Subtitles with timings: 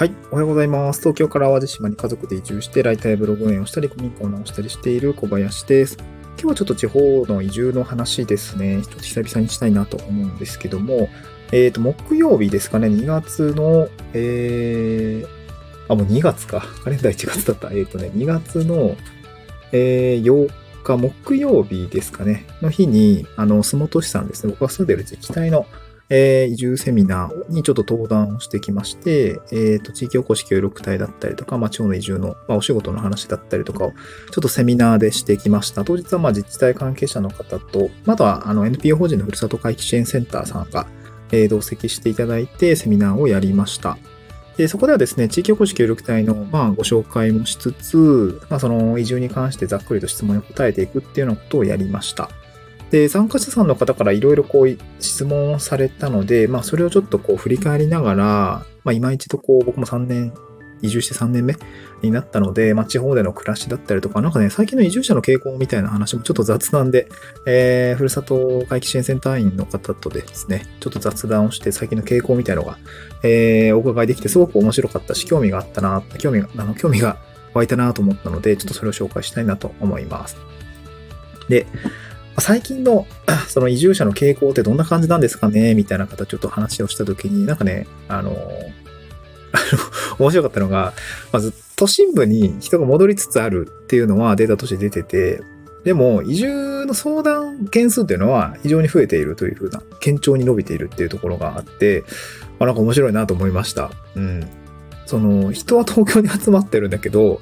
[0.00, 0.12] はい。
[0.30, 1.00] おはようございます。
[1.00, 5.98] 東京から淡路島に家族で移住して、ライターやブログ運営をしたり、古民家を直したりしている小林です。
[5.98, 8.80] 今日はちょっと地方の移住の話ですね。
[8.80, 11.10] ちょっと久々にしたいなと思うんですけども、
[11.52, 16.64] えっ、と、木曜日ですかね、2月の、えー、あ、もう2月か。
[16.82, 17.68] カレンダー1月だった。
[17.76, 18.96] えっ、とね、2月の、
[19.72, 20.50] えー、8
[20.82, 25.66] 日木曜日ですかね、の日に、あの、洲本市さんですね、僕が住んでる自治体の、
[26.10, 33.96] えー移住セミナーにちょっと登壇をしてきまして、えっ、と、地域おこし協力隊だったりとか、まあ、地方の移住の、まあ、お仕事の話だったりとかを、ちょ
[34.40, 35.84] っとセミナーでしてきました。
[35.84, 40.86] 当日は、まあ、自治体関係者の方と、または、あの、NPO 法人のふるさと回帰支援センターさんが、
[41.32, 43.96] えー同席していただいて、セミナーをやりました。
[44.56, 52.28] で、そこではですね、地域おこし協力隊の、まあ、ご紹介もしつつ、まあ、その移住に関してざっくりと質問に答えていくっていうようなことをやりました。
[52.90, 60.32] で、参加者さんの方からいろいろこう質問をされたので、まあそれをちょっとこう振り返りながら、まあ今一度こう僕も3年、
[60.82, 61.54] 移住して3年目
[62.02, 67.06] になったので、まあ地方での暮らしだったりとか、なんかね、最近の移住者の傾向みたいな話もちょっと雑談で、
[67.46, 72.78] えー、ふるさと回帰支援センター員の方とですね、ちょっと雑談をして最近の傾向みたいのが、
[73.22, 77.18] えー、お伺いできてすごく面白かったし、興味があったな、興味が、あの、興味が
[77.52, 80.36] 湧いたなと思ったので、ちょっとそれを紹介したいなと思います。
[81.48, 81.66] で、
[82.38, 83.06] 最近の
[83.48, 85.74] その移住者の傾向ってどんな感じなんですかね？
[85.74, 88.36] みたいな方ちょっと話をしたときに、なんかね、あの、
[90.18, 90.92] 面白かったのが、
[91.32, 95.42] まず都心部に人が戻りつつあるっていうのはデータとして出てて、
[95.84, 102.04] でも移住の相談件数っていうのは非常に増えているというふうな、堅調に伸びているっていうところがあって、
[102.58, 103.90] あなんか面白いなと思いました。
[104.14, 104.46] うん。
[105.06, 107.40] その、人は東京に集まってるんだけど、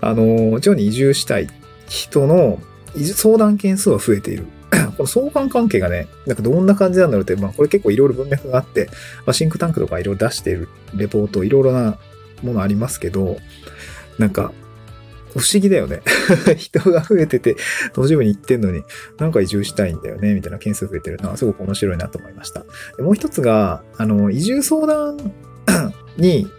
[0.00, 1.48] あの、地方に移住したい
[1.88, 2.58] 人の
[2.94, 4.46] 相談件数は増えている。
[4.96, 8.86] この相関関係がね、なんかどんな感じなんだろうって、まあこれ結構いろいろ文脈があって、
[9.26, 11.98] まあシンクタンクとかいろいろ出しているレポート、いろいろな
[12.42, 13.38] ものありますけど、
[14.18, 14.52] なんか、
[15.34, 16.00] 不思議だよね。
[16.56, 17.56] 人が増えてて、
[17.92, 18.82] 都市部に行ってんのに、
[19.18, 22.64] なんか移住したいんだよね、みたいな件数増えてるのはすごく面白いなと思いました。
[22.96, 25.18] でもう一つが、あの、移住相談
[26.16, 26.50] に、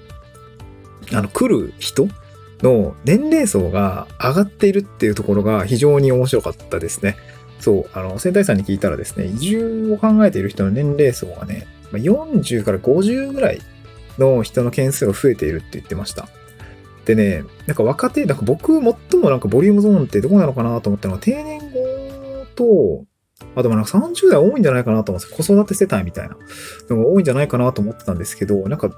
[1.12, 2.07] あの、来る人
[2.62, 7.16] の年齢層が上がっているっていうところが非常に面白かったですね。
[7.59, 13.62] そう、あの、仙台さんに聞いたらですね、移住を考えている人の年齢層がね、40から50ぐらい
[14.18, 16.28] の人の件数が増えているって言ってました。
[17.06, 23.06] でね、なんか若手、なんか僕最もなんかボリュームゾーンってどこなのかなと思ったのは定年後と、
[23.56, 26.35] あとまあなんか30代多いんじゃないかなと思うんです子育て世帯みたいな
[26.89, 28.89] のが多いんじゃないかなと思ってたんですけど、なんか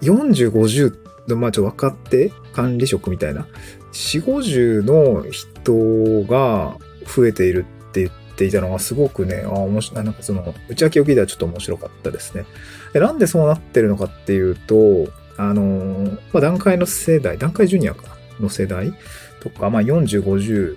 [0.00, 0.96] 40、50の、
[1.28, 3.46] まあちょっと若手管理職みたいな、
[3.92, 12.44] 4、50の人が増えているって言っていたのがすごくね、あ面白、なんかその、内訳を聞いたらちょっと面白かったですね。
[12.92, 18.04] でなんでそうなってるのかっていうと、あのまあ、段階の世代、段階ジュニアか
[18.40, 18.92] の世代
[19.40, 20.76] とか、まあ、40、50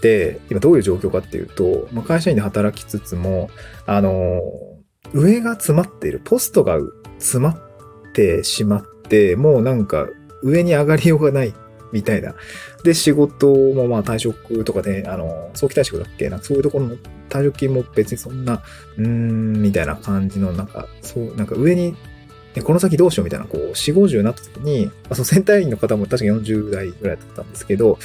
[0.00, 3.50] で、今どういう状況かっていうと、まあ、会社員で働きつつも、
[3.86, 4.40] あの
[5.12, 6.78] 上が詰まっている、ポストが
[7.18, 8.99] 詰まってしまって、
[9.36, 10.08] もうなんか
[10.42, 11.54] 上に上がりようがない
[11.92, 12.34] みたいな。
[12.84, 16.28] で、仕事もまあ退職とかで、あの、早期退職だっけ？
[16.30, 16.96] なんかそういうところの
[17.28, 18.62] 退職金も別にそんな、
[18.96, 21.94] うーん、みたいな感じの、なんか、そう、なんか上に、
[22.54, 27.98] えこの先どうしようみたいな、こう、4、50になった時に、まあ、そのセンター員の方も確か40代ぐらいだったんですけど、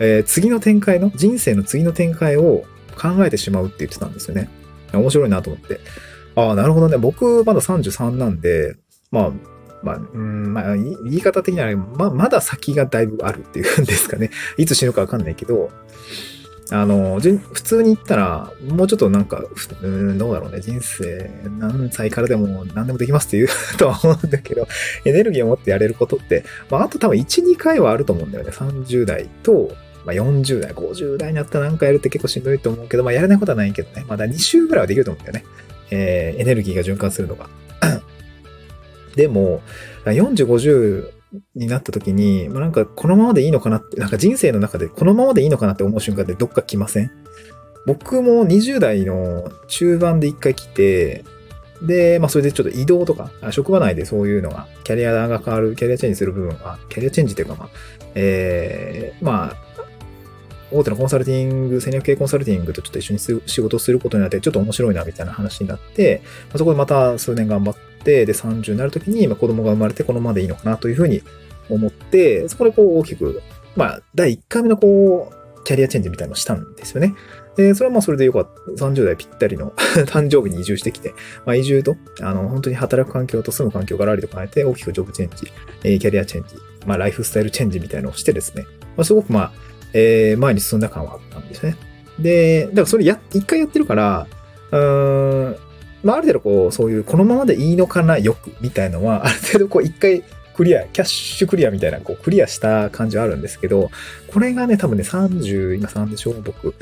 [0.00, 2.64] えー次の展開の、人生の次の展開を
[2.96, 4.48] 考えてしまうって言ってたんですよね。
[4.92, 5.80] 面白いなと思って。
[6.36, 6.96] ああ、なるほどね。
[6.98, 8.76] 僕、まだ33なんで、
[9.10, 9.32] まあ、
[9.84, 14.30] まあ、うん、まあ、言い方的には、まあ、まだ先がだいぶあるっていうんですかね。
[14.56, 15.70] いつ死ぬかわかんないけど、
[16.70, 19.44] あの、普通に言ったら、もうちょっとなんか、
[19.82, 20.60] うん、どうだろうね。
[20.60, 24.66] 人生何歳からでも何でもできますって言う とは思うんだけど、
[25.04, 28.50] エネルギーを持ってやれることって、まあ、あと多分1、2回はあると思うんだよね。
[28.50, 34.06] 30代と、まあ、40代、50代になったら何回やるって結構しんどいと思うけど、まあ、やれないことはないけどね。
[34.08, 35.44] まだ2週ぐらいはできると思うんだよね。
[35.90, 37.48] えーエネルギーが循環するのが。
[39.16, 39.62] でも、
[40.04, 41.10] 40、50
[41.56, 47.10] になった時に、まあ、なんかこのままでいいのかなって、なんか人生の中でこのままでいいのかなって思う瞬間ってどっか来ません？
[47.86, 51.24] 僕も20代の中盤で一回来て、
[51.82, 57.68] で、まあそれでちょっと移動とか、職場内でそういうのが、キャリアが変わる、キャリアチェンジする部分が、キャリアチェンジっていうかまあ、
[58.14, 59.56] えー、まあ、
[60.70, 71.22] 大手のコンサルティング、戦略系コンサルティングとちょっと一緒に仕事をすることになって、ちょっと面白いなみたいな話になって、まあそこでまた数年頑張って、で、30になるときに、まあ、子供が生まれてこのままでいいのかなというふうに
[71.68, 73.42] 思って、そこでこう大きく、
[73.76, 77.14] まあ、第1回目のこう、キャリアチェンジみたいなのをしたんですよね。
[77.56, 78.84] で、それはまあそれでよかった。
[78.84, 79.72] 30代ぴったりの
[80.06, 81.14] 誕生日に移住してきて、
[81.46, 85.50] まあ移住と、あの、本当に働く環境と住む環境がらりと変えて、大きくジョブチェンジ、
[85.82, 88.64] えー、キャリアチェンジ、まあライフスタイルチェンジみたいなのをしてですね、
[88.96, 89.52] まあすごくまあ、
[89.92, 91.76] えー、前に進んだ感はあったんですね。
[92.18, 94.26] で、だからそれや、一回やってるから、
[94.72, 95.56] うーん、
[96.04, 100.22] まあある程度こう、そういうこのままでいいのかな、よく、みたいのは、 ある程度こう一回
[100.54, 103.90] クリア、キャッシュクリアみたいな、こうクリアした感じはあるんですけど、
[104.28, 106.74] これがね、多分ね、30、今3でしょ僕。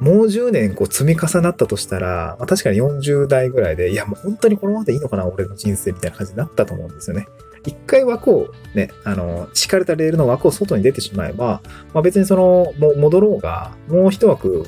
[0.00, 7.26] もう10年こう積み重なったとしたら、まあ、確かに40代ぐらいで、いやもう本当にこのままでいいのかな、俺の人生みたいな感じになったと思うんですよね。
[7.64, 11.62] 一回枠をね、あの、敷かれたレールの枠を外に出てしまえば、
[11.92, 14.66] まあ別にその、もう戻ろうが、もう一枠、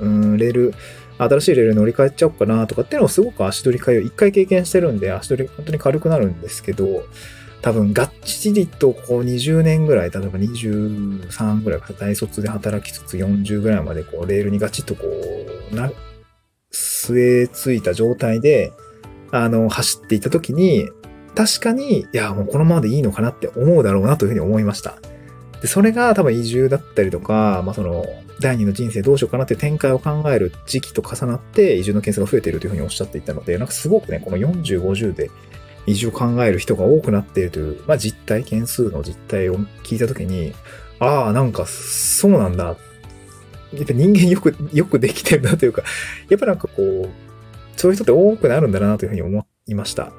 [0.00, 0.74] うん、レール、
[1.18, 7.04] 新しいレールに乗り換えちゃおうかなとかっていうのをすごく足取り替えを一回経験してるんで、足取り本当に軽くなるんですけど、
[7.62, 15.06] 多分、がっちりとこう20年ぐらい、例えば23ぐらいから大卒で働きつつ40ぐらいまでこうレールにガチッとこ
[15.72, 15.90] う、な、
[16.72, 18.72] 据えついた状態で、
[19.30, 20.90] あの、走っていた時に、
[21.34, 24.96] 確かに、いや、もうこのままでいいのかなって思うだろうなというふうに思いました。
[25.64, 28.04] で、それが多分移住だったりとか、まあその、
[28.38, 35.30] 第二の人生どうしようかなっていう展開を考える時期と重なって移住の件数が増えているというふうにおっしゃっていたので、なんかすごくね、この40、50で
[35.86, 40.52] 移住を考える人が多くなっているという、まあ実態、件数の実態を聞いたときに、
[40.98, 42.76] ああ、なんかそうなんだ。
[43.72, 45.82] やっぱ人間よく、 よくできてるなというか、
[46.28, 47.08] やっぱなんかこう、
[47.74, 50.12] そういう人って多くなるんだなというふうに思いました。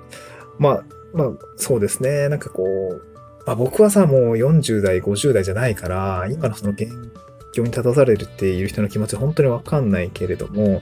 [0.58, 0.84] まあ、
[1.14, 2.30] まあ、そうですね。
[2.30, 3.15] なんかこう、
[3.46, 6.90] まあ、僕はさ、もう40代、50代じゃないから、今のその現
[7.54, 10.82] 況に立たされるっていう人の気持ち本当にわかんないけれども、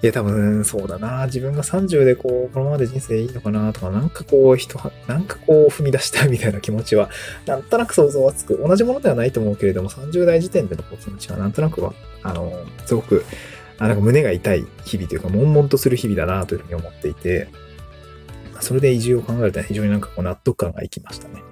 [0.00, 1.26] いや、多分、そうだな。
[1.26, 4.78] 自分が30でこう、このままで人生いいのかなとか、なんかこう、人、
[5.08, 7.10] なんかこう、踏み出したいみたいな気持ちは、
[7.46, 8.58] なんとなく想像はつく。
[8.64, 13.24] 同じものではないと思うけれども、30代時点でのこう気持ちは、なんとなくは、あの、すごく、
[13.78, 17.48] あなんか胸が痛い日々というか、悶々とする日々だなというふうに思っていて、
[18.60, 21.42] それで移住を考えると非常になんかこう納得感がいきましたね。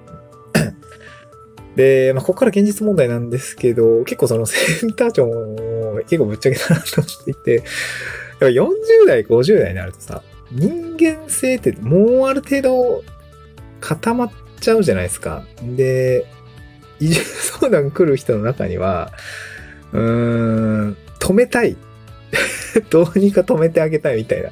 [1.76, 7.62] で、まあ、ここから現実問題なんですけど、結構そのセンター長も結構ぶっちゃけたなとしていて、
[8.40, 8.69] ぱ40
[9.06, 13.05] 代、50代になるとさ、人間性ってもうある程度
[13.81, 15.44] 固まっちゃうじゃないですか。
[15.62, 16.26] で、
[17.00, 19.12] 移住相談来る人の中には、
[19.93, 20.00] うー
[20.88, 21.76] ん、止めたい。
[22.90, 24.50] どうにか止めてあげたいみたいな。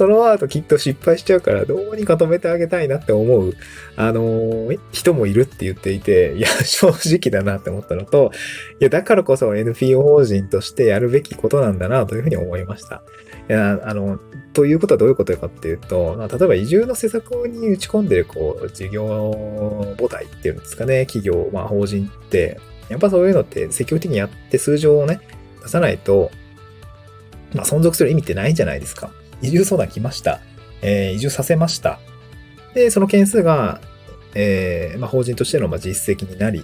[0.00, 3.52] その後きっと失敗しちゃうから、どうにか止めてあげたいなって思う、
[3.96, 8.32] あのー、人もいるって言っていて、いや、 正直だなって思ったのと、
[8.80, 13.02] いや、だからこそ NPO 法人としてやるべきことなんだなというふうに思いました。
[13.50, 14.18] いや、あの、
[14.54, 22.58] ということはどういうことかっていうと、ま例えば移住の施策に打ち込んでる、こう、事業母体っていうんですかね、企業、まあ法人って、
[22.88, 25.20] やっぱそういうのって積極的にやって数字をね、
[25.60, 26.30] 出さないと、
[27.54, 29.10] まあ存続する意味ってないじゃないですか。
[29.42, 30.40] 移住相談来ました。
[30.82, 31.98] えー、移住させました。
[32.74, 33.80] で、その件数が、
[34.34, 36.62] えー、まあ法人としての実績になり、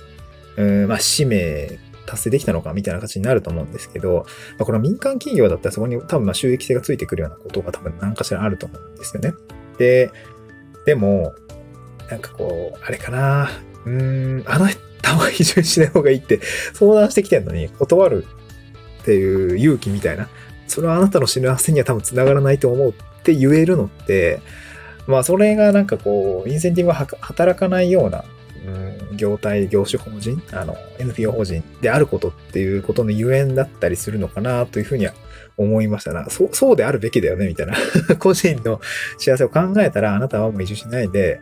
[0.56, 4.26] うん、まあ使命達成できたのかみたいな形になると思うんですけど、
[4.58, 9.34] まあ、これは民間企業だったらそこに多分まあ収益性がついてくるようなことが多分何かしらあると思うんですよね。
[9.78, 10.10] で、
[10.86, 11.34] でも、
[12.10, 13.50] なんかこう、あれかな、
[13.84, 14.78] うーん、あの人
[15.10, 16.40] は移住しない方がいいって
[16.72, 18.24] 相談してきてんのに断る
[19.02, 20.28] っていう勇気みたいな、
[20.66, 24.40] それはあなたの幸せには多分繋がらないと思うって言えるのって、
[25.06, 28.24] まあそれがなんかこう、インセンティブが働かないような
[28.66, 35.14] うん、業態、業種法人、あの、NPO 法人であることっていうことのゆえんだったりするのかなというふうには
[35.56, 36.28] 思いましたな。
[36.28, 37.74] そう、そうであるべきだよね、みたいな。
[38.18, 38.80] 個人の
[39.18, 41.40] 幸せを考えたら、あなたはもう移住しないで、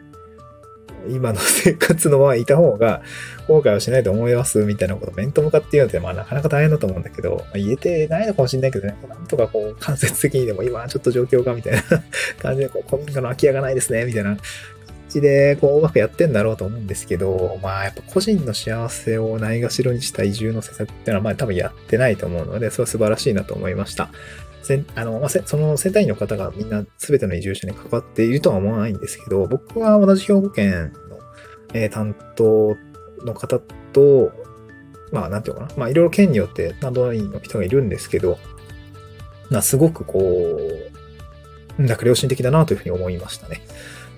[1.11, 3.03] 今の生活のままいた方が
[3.49, 11.83] 後悔はしないと思いますみたいなこと面と向かって言うのって、まあなかなか大変だと思うんだけど、まあ、言えてないのかもしれないけどね、なんとかこう間接的にでも今はちょっと状況がみたいな
[12.41, 14.37] 感じで、こう古民家の空き家がないですね、みたいな
[15.15, 24.11] ちで、こう、うまくやってんだろうと思うんですけど、まあ、やっぱ個人の幸せをないがしろにした移住の施策っていうのは、まあ、多分やってないと思うので、それは素晴らしいなと思いました。
[24.65, 31.19] せあの、まあ、その選対員の方がみんな全ての移住者に関わっているとは思わないんですけど、僕は同じ兵庫県の、
[31.75, 32.75] えー、担当
[33.25, 33.59] の方
[33.93, 34.33] と、
[35.13, 35.69] まあ、なんていうかな。
[35.77, 38.39] まあ、いろいろ県によって担当員の人がいるんですけど、
[39.51, 40.59] ま、すごくこ
[41.79, 43.63] う、なんか良心的だなというふうに思いましたね。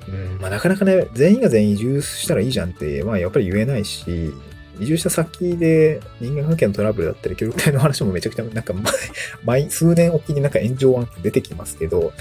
[0.08, 4.32] うんまあ、なかなかね、全員が全員移住したらいいじゃんって、まあ、やっぱり言えないし、
[4.80, 8.74] 移住した先で人間関係のトラブルだったり、協力隊の話もめちゃくちゃ、なんか
[9.44, 12.12] 毎、数年おきになんか炎上案件出てきますけど、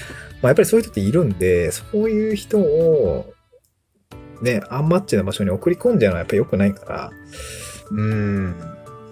[0.41, 3.33] まあ、やっぱりそういう人っているんで、そういう人を、
[4.41, 7.12] ね、アンマッチな場所に送り込んじゃうのはやっぱり良くないから、
[7.91, 8.55] うーん、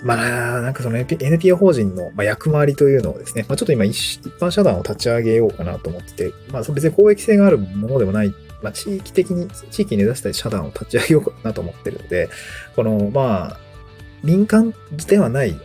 [0.03, 8.33] まあ、なんかその NPO 法人の役回りというのをですね、まあ、ちょっと今一般社団を立ち上げようかなと思ってて、まあ別に公益性があるものでもない、
[8.63, 12.29] まあ地域的に、地域に根ざした社団を立ち上げようかなと思ってるので、
[12.75, 13.57] この、まあ、
[14.23, 14.73] 民間
[15.07, 15.59] ではない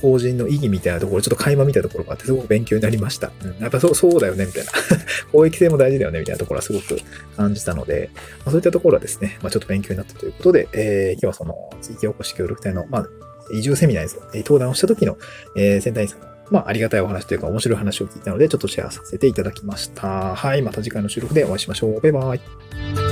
[0.00, 3.32] 法人の意義みたいなところ、ちょっと垣間見たところがあって、すごく勉強になりました。
[3.42, 4.72] うん、やっぱそう、そうだよね、みたいな。
[5.32, 6.98] 公益性も大事だよね、みたいなところはすごく
[7.36, 13.08] 感じたので、まあ、そういったところはですね、まあ、ちょっと勉強になったということで、えー、今日はその、地域おこし協力隊の、まあ、
[13.52, 14.18] 移住セミナーです。
[14.38, 15.16] 登壇をした時の、
[15.56, 20.36] えー、先隊員さんのまあ、ありがたいお話というか面白い話を聞いたので、ちょっとシェアさせていただきました。
[20.36, 20.62] はい。
[20.62, 22.00] また次回の収録でお会いしましょう。
[22.00, 23.03] バイバイ。